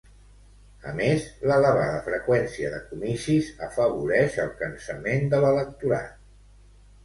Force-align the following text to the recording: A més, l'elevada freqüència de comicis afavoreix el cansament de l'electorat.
A 0.91 0.93
més, 0.99 1.27
l'elevada 1.51 1.99
freqüència 2.07 2.73
de 2.77 2.81
comicis 2.87 3.53
afavoreix 3.69 4.41
el 4.47 4.53
cansament 4.65 5.33
de 5.37 5.47
l'electorat. 5.49 6.21